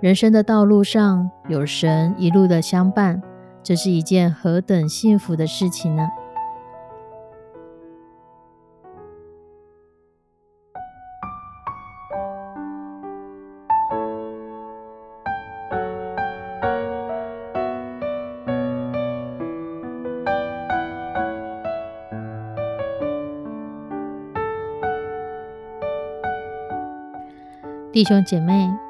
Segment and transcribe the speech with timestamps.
[0.00, 3.20] 人生的道路上有神一路的相伴，
[3.64, 6.08] 这是一件何等幸福的事情呢？
[27.92, 28.87] 弟兄姐妹。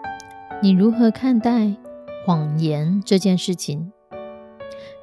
[0.60, 1.72] 你如何看待
[2.27, 3.92] 谎言这件事情？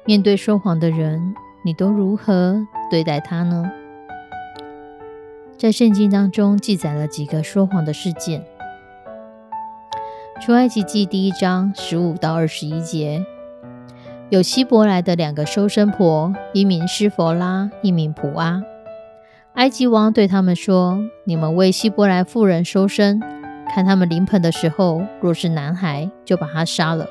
[0.04, 3.72] 面对说谎的人，你都如何对待他呢？
[5.56, 8.44] 在圣经当中记载了几个说谎的事件。
[10.42, 13.24] 出埃及记第一章十五到二十一节，
[14.28, 18.62] 有希伯来的两个收生婆，一名施佛拉，一名普阿。
[19.54, 23.22] 埃及王对他们说：“你们为希伯来妇人收生。”
[23.76, 27.04] 看他们临盆的时候，若是男孩，就把他杀了；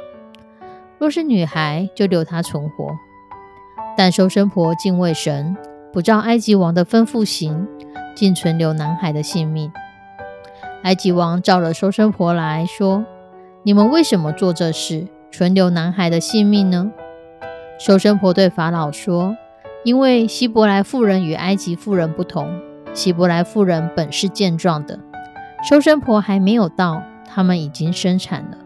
[0.98, 2.98] 若是女孩，就留他存活。
[3.96, 5.56] 但收生婆敬畏神，
[5.94, 7.68] 不照埃及王的吩咐行，
[8.16, 9.72] 竟存留男孩的性命。
[10.82, 13.06] 埃及王召了收生婆来说
[13.62, 16.92] ：“你们为什么做这事，存留男孩的性命呢？”
[17.78, 19.38] 收生婆对法老说
[19.86, 22.60] ：“因为希伯来妇人与埃及妇人不同，
[22.96, 25.00] 希伯来妇人本是健壮的。”
[25.64, 28.58] 收生婆还没有到，他们已经生产了。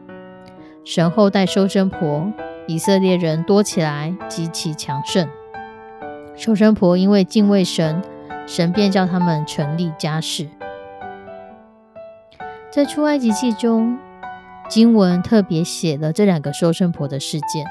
[0.83, 2.31] 神后代收生婆，
[2.67, 5.27] 以色列人多起来，极其强盛。
[6.35, 8.01] 收生婆因为敬畏神，
[8.45, 10.49] 神便叫他们成立家室。
[12.71, 13.97] 在出埃及记中，
[14.67, 17.65] 经文特别写了这两个收生婆的事件。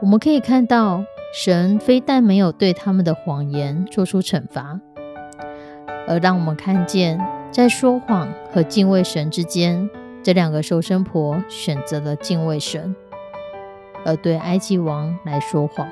[0.00, 4.80] 我们可以看到，神非但没有对他们的谎言做出惩罚，
[6.08, 7.20] 而让我们看见。
[7.56, 9.88] 在说谎和敬畏神之间，
[10.22, 12.94] 这两个收生婆选择了敬畏神，
[14.04, 15.88] 而对埃及王来说谎。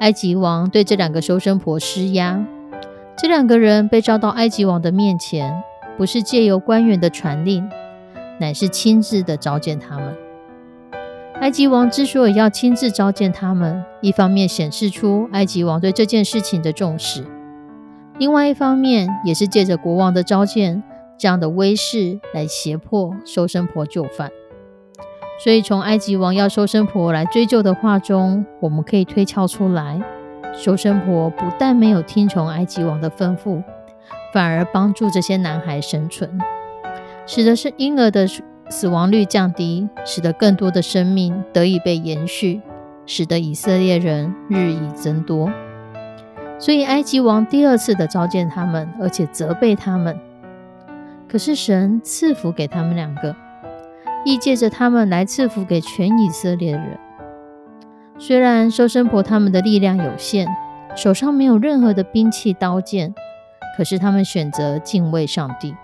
[0.00, 2.44] 埃及王对这两个收生婆施压，
[3.16, 5.62] 这两个人被召到埃及王的面前，
[5.96, 7.70] 不是借由官员的传令，
[8.40, 10.16] 乃是亲自的召见他们。
[11.34, 17.24] 埃及王之所以要亲自召见他们，一方面显示出埃及王对这件事情的重视。
[18.18, 20.82] 另外一方面，也是借着国王的召见
[21.18, 24.30] 这样的威势来胁迫收生婆就范。
[25.42, 30.00] 所以，从埃及王要收生婆来追究的话中，我们可以推敲出来，
[30.52, 33.60] 收生婆不但没有听从埃及王的吩咐，
[34.32, 36.38] 反而帮助这些男孩生存，
[37.26, 38.28] 使得是婴儿的
[38.68, 42.62] 死亡率降低，使得更多的生命得以被延续，
[43.04, 45.50] 使得以色列人日益增多。
[46.58, 50.18] 所以，埃及王第二次的召见他们，而且责备他们。
[51.28, 53.34] 可是神赐福给他们两个，
[54.24, 56.98] 亦借着他们来赐福给全以色列人。
[58.18, 60.48] 虽然收生婆他们的力量有限，
[60.94, 63.12] 手上没有任何的兵器刀剑，
[63.76, 65.74] 可是他们选择敬畏上帝，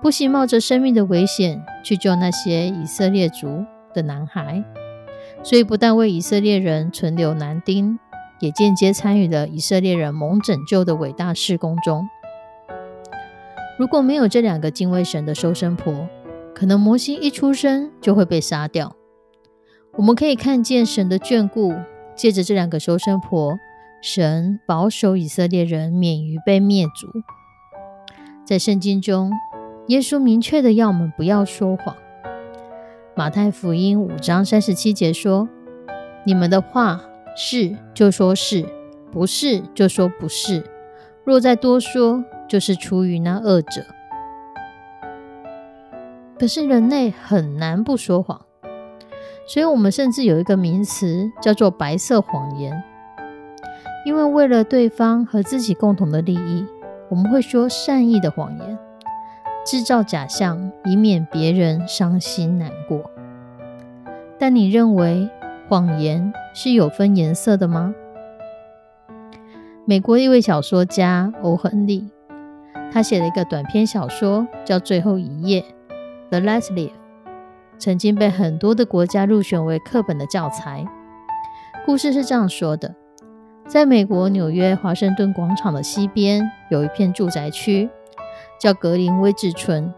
[0.00, 4.64] 不惜冒着生命的危险去救那些以色列族的男孩。
[5.42, 7.98] 所以，不但为以色列人存留男丁。
[8.40, 12.08] 也间接参与了以色列人蒙拯救的伟大事工中。
[13.78, 16.08] 如果没有这两个敬畏神的收生婆，
[16.54, 18.96] 可能摩西一出生就会被杀掉。
[19.96, 21.74] 我们可以看见神的眷顾，
[22.14, 23.58] 借着这两个收生婆，
[24.02, 27.08] 神保守以色列人免于被灭族。
[28.46, 29.30] 在圣经中，
[29.88, 31.96] 耶稣明确的要我们不要说谎。
[33.16, 35.48] 马太福音五章三十七节说
[36.24, 37.02] ：“你们的话。”
[37.42, 38.66] 是就说是，
[39.10, 40.62] 不是就说不是。
[41.24, 43.82] 若再多说，就是出于那恶者。
[46.38, 48.42] 可是人类很难不说谎，
[49.46, 52.84] 所以我们甚至有一个名词叫做“白色谎言”。
[54.04, 56.66] 因为为了对方和自己共同的利益，
[57.08, 58.78] 我们会说善意的谎言，
[59.64, 63.10] 制造假象，以免别人伤心难过。
[64.38, 65.30] 但你认为？
[65.70, 67.94] 谎言是有分颜色的吗？
[69.84, 72.10] 美国一位小说家欧亨利，
[72.92, 75.64] 他写了一个短篇小说，叫《最后一页》
[76.30, 76.90] （The Last Leaf）。
[77.78, 80.84] 曾经被很多的国家入选为课本的教材。
[81.86, 82.96] 故事是这样说的：
[83.68, 87.88] 在美国纽约华盛顿广场的西边，有一片住宅区，
[88.60, 89.94] 叫格林威治村，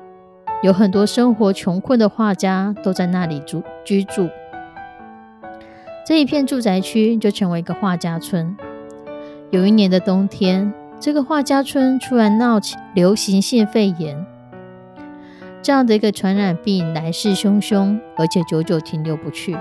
[0.63, 4.29] 有很多生活穷困的画家都在那里住居住。
[6.05, 8.57] 这一片住宅区就成为一个画家村。
[9.51, 14.27] 有一年的冬天，这个画家村突然闹起流行性肺炎，
[15.63, 19.57] 这样的一个传染病来势汹汹，而且久久停留不去，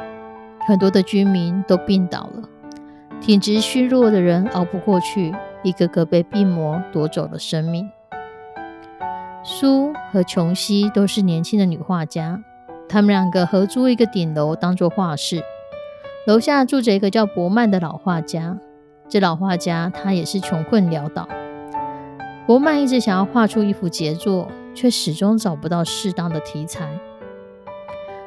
[0.65, 2.49] 很多的居民都病倒了，
[3.21, 7.87] 体质虚弱的人熬不过去，一个个被病魔夺走了生命。
[9.43, 12.41] 苏和琼西都是年轻的女画家，
[12.89, 15.43] 她们两个合租一个顶楼当做画室。
[16.27, 18.55] 楼下住着一个叫伯曼的老画家，
[19.09, 21.27] 这老画家他也是穷困潦倒。
[22.45, 26.87] 伯曼一直想要画出一幅杰作，却始终找不到适当的题材。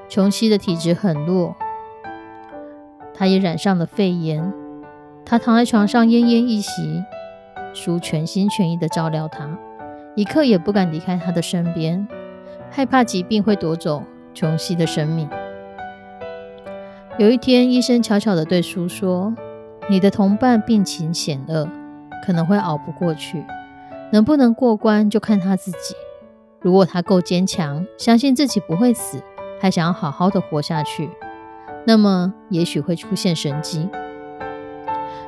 [0.08, 1.54] 琼西的体质很弱，
[3.14, 4.52] 他也染上了肺炎。
[5.24, 7.04] 他躺在床上奄奄一息，
[7.72, 9.56] 叔全心全意的照料他，
[10.16, 12.06] 一刻也不敢离开他的身边，
[12.70, 14.02] 害怕疾病会夺走
[14.34, 15.28] 琼西的生命。
[17.16, 19.32] 有一天，医生悄悄地对叔说
[19.88, 21.68] ：“你的同伴病情险恶，
[22.26, 23.44] 可能会熬不过去。
[24.10, 25.94] 能不能过关，就看他自己。
[26.60, 29.22] 如果他够坚强，相信自己不会死，
[29.60, 31.08] 还想要好好的活下去，
[31.86, 33.88] 那么也许会出现神迹。”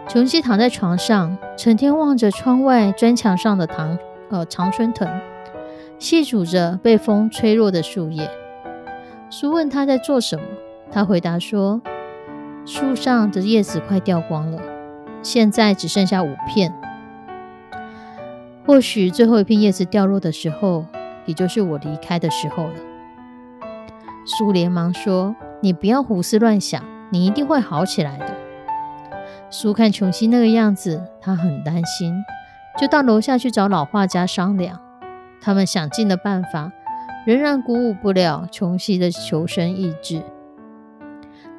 [0.09, 3.97] 琼西躺在床上，成天望着窗外砖墙上的唐
[4.31, 5.09] 呃常春藤，
[6.01, 8.29] 细数着被风吹落的树叶。
[9.31, 10.45] 叔问他在做什么。
[10.91, 11.81] 他回答说
[12.65, 14.63] ：“树上的叶子快掉光了，
[15.23, 16.73] 现在只剩下五片。
[18.65, 20.87] 或许最后一片叶子掉落的时候，
[21.27, 22.75] 也就是我离开的时候了。”
[24.25, 28.35] 苏连忙说：“你不要胡思乱想，你一定会好起来的。”
[29.51, 32.15] 苏看琼西那个样子，他很担心，
[32.77, 34.81] 就到楼下去找老画家商量。
[35.41, 36.73] 他们想尽了办法，
[37.25, 40.23] 仍然鼓舞不了琼西的求生意志。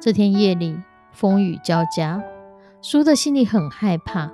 [0.00, 0.78] 这天夜里，
[1.10, 2.22] 风雨交加，
[2.80, 4.30] 苏的心里很害怕。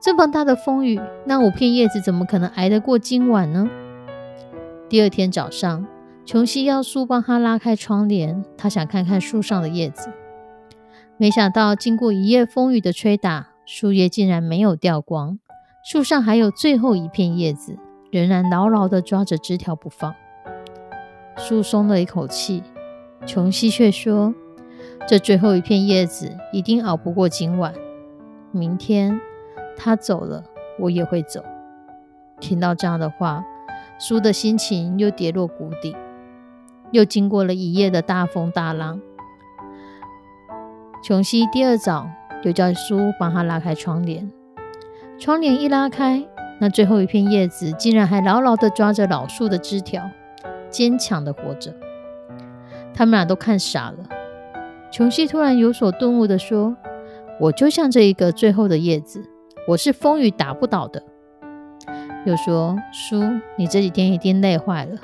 [0.00, 3.68] 这么大的风雨，那五片叶子怎么可能挨得过今晚呢？
[4.86, 5.86] 第二天早上，
[6.26, 10.10] 琼西要苏帮他拉开窗帘，他想看看树上的叶子。
[11.16, 15.38] 没想到，经过一夜风雨的吹打，树叶竟然没有掉光，
[15.82, 17.78] 树上还有最后一片叶子，
[18.12, 20.14] 仍然牢牢地抓着枝条不放。
[21.38, 22.62] 苏松了一口气，
[23.24, 24.34] 琼西却说。
[25.08, 27.72] 这最后一片叶子一定熬不过今晚。
[28.52, 29.18] 明天
[29.74, 30.44] 他走了，
[30.78, 31.42] 我也会走。
[32.38, 33.42] 听到这样的话，
[33.98, 35.96] 苏的心情又跌落谷底。
[36.90, 39.00] 又经过了一夜的大风大浪，
[41.02, 42.06] 琼西第二早
[42.44, 44.30] 就叫苏帮他拉开窗帘。
[45.18, 46.22] 窗帘一拉开，
[46.60, 50.10] 那最后一片叶子竟然还牢牢地抓着老树的枝条，
[50.68, 51.74] 坚强地活着。
[52.92, 54.17] 他们俩都看傻了。
[54.90, 56.74] 琼西突然有所顿悟地说
[57.38, 59.22] ：“我就像这一个最后的叶子，
[59.68, 61.02] 我是风雨打不倒的。”
[62.24, 63.22] 又说：“叔，
[63.56, 64.96] 你这几天一定累坏了，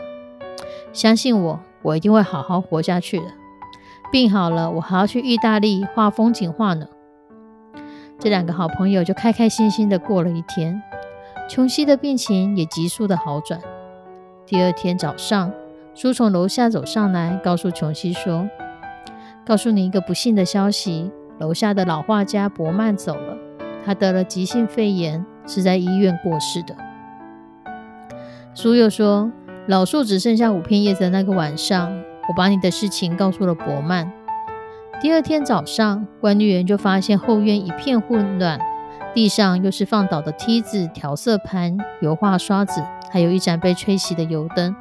[0.93, 3.27] 相信我，我一定会好好活下去的。
[4.11, 6.87] 病好了，我还要去意大利画风景画呢。”
[8.19, 10.83] 这两个好朋友就开开心心的过了一天，
[11.49, 13.61] 琼西的病情也急速的好转。
[14.47, 15.53] 第二天早上，
[15.95, 18.49] 叔从楼下走上来，告诉琼西说。
[19.47, 23.37] 告诉你一个不幸的消息：楼下的老画家伯曼走了，
[23.85, 26.75] 他得了急性肺炎，是在医院过世的。
[28.55, 29.31] 书又说，
[29.67, 31.93] 老树只剩下五片叶子的那个晚上，
[32.27, 34.11] 我把你的事情告诉了伯曼。
[35.03, 38.59] 第二天早上，管理员就发现后院一片混乱，
[39.13, 44.75] 地上又是放倒的梯子、调色盘、油画刷子，还有一盏被吹熄的油灯。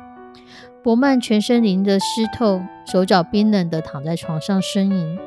[0.84, 5.18] 伯曼全身淋得湿透，手脚冰冷的躺在床上呻吟。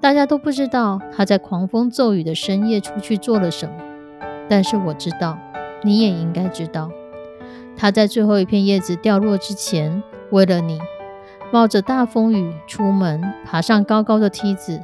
[0.00, 3.74] 大家都不知道他在狂风骤雨的深夜出去做了什么，
[4.48, 5.38] 但是我知道，
[5.82, 6.90] 你也应该知道，
[7.76, 10.80] 他在最后一片叶子掉落之前，为了你，
[11.52, 14.80] 冒着大风雨出门，爬上高高的梯子，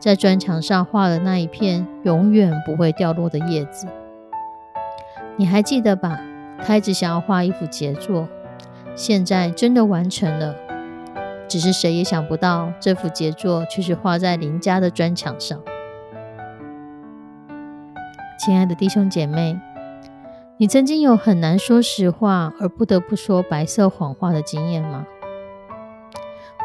[0.00, 3.86] 在砖墙上画了那一片永远不会掉落的叶子。
[5.36, 6.20] 你还记得吧？
[6.66, 8.26] 他一直想要画一幅杰作。
[8.96, 10.54] 现在真的完成了，
[11.48, 15.60] 只是谁也想不到，这幅杰作却是画在邻家的砖墙上。
[18.38, 19.58] 亲爱的弟兄姐妹，
[20.58, 25.06] 你曾经有很难说实话而不得不说白色谎话的经验吗？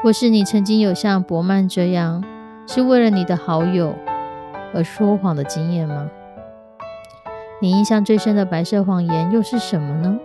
[0.03, 2.23] 或是你曾经有像伯曼这样，
[2.67, 3.95] 是为了你的好友
[4.73, 6.11] 而说谎的经验吗？
[7.59, 10.19] 你印象最深的白色谎言又是什么呢？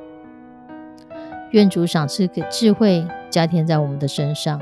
[1.55, 4.61] 愿主赏赐给智慧加添在我们的身上，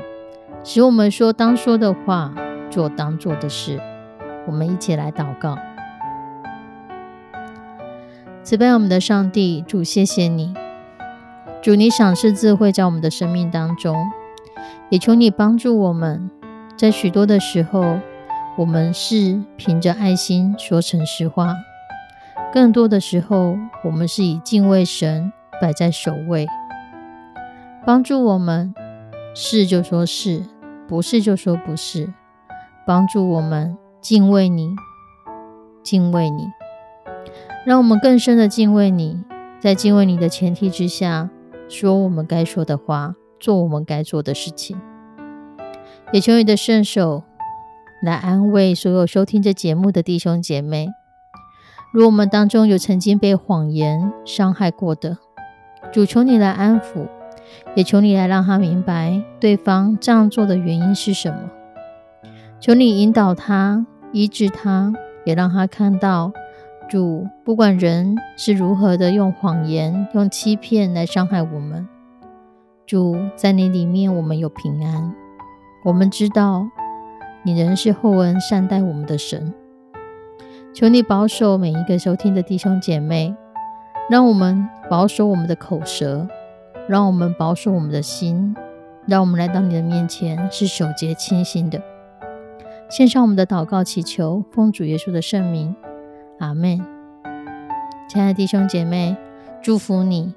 [0.63, 2.31] 使我们说当说的话，
[2.69, 3.81] 做当做的事。
[4.45, 5.57] 我们一起来祷告：
[8.43, 10.53] 慈悲我们的上帝，主，谢谢你，
[11.63, 13.97] 主，你赏赐智慧在我们的生命当中。
[14.89, 16.29] 也求你帮助我们，
[16.77, 17.97] 在许多的时候，
[18.55, 21.55] 我们是凭着爱心说诚实话；
[22.53, 26.45] 更多的时候，我们是以敬畏神摆在首位。
[27.85, 28.73] 帮助我们
[29.33, 30.43] 是就说是，
[30.87, 32.13] 不是就说不是。
[32.85, 34.75] 帮助我们敬畏你，
[35.81, 36.47] 敬畏你，
[37.65, 39.23] 让我们更深的敬畏你。
[39.59, 41.29] 在敬畏你的前提之下，
[41.69, 43.15] 说我们该说的话。
[43.39, 44.79] 做我们该做的事情，
[46.13, 47.23] 也求你的圣手
[48.01, 50.87] 来安慰所有收听这节目的弟兄姐妹。
[51.91, 55.17] 如我们当中有曾经被谎言伤害过的，
[55.91, 57.09] 主求你来安抚，
[57.75, 61.49] 也求你来让他明白对方这样做的原因是什么。
[62.59, 64.93] 求你引导他，医治他，
[65.25, 66.31] 也让他看到
[66.89, 71.87] 主不管人是如何的用谎言、用欺骗来伤害我们。
[72.85, 75.13] 主在你里面，我们有平安。
[75.85, 76.67] 我们知道
[77.43, 79.53] 你仍是厚恩善待我们的神。
[80.73, 83.35] 求你保守每一个收听的弟兄姐妹，
[84.09, 86.27] 让我们保守我们的口舌，
[86.87, 88.55] 让我们保守我们的心，
[89.07, 91.81] 让我们来到你的面前是守节清心的。
[92.89, 95.75] 献上我们的祷告，祈求奉主耶稣的圣名，
[96.39, 96.79] 阿门。
[98.07, 99.15] 亲爱的弟兄姐妹，
[99.61, 100.33] 祝福你。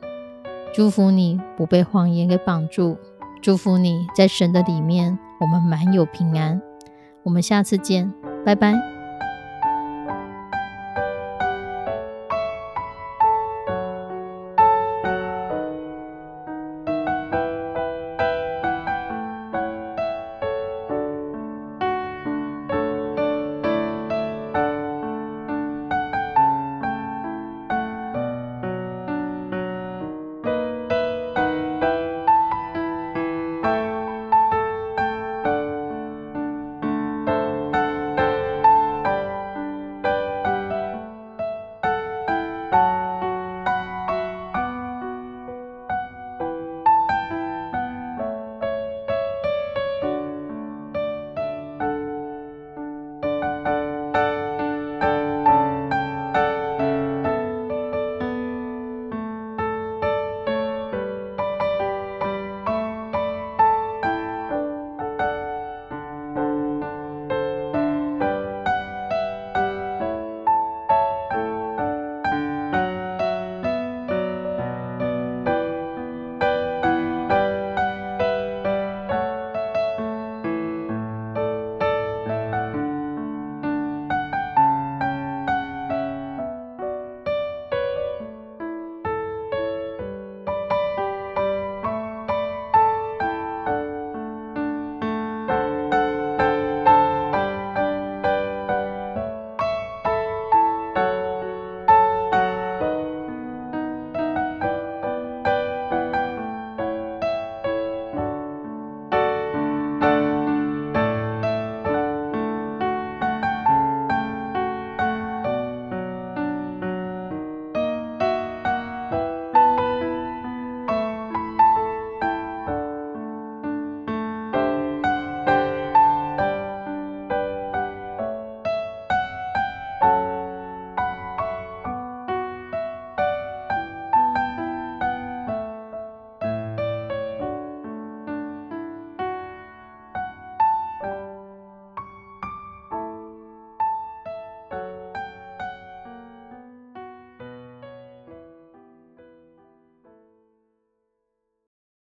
[0.73, 2.99] 祝福你不被谎言给绑住，
[3.43, 6.61] 祝福你在神的里面，我们满有平安。
[7.23, 8.13] 我们下次见，
[8.45, 8.96] 拜拜。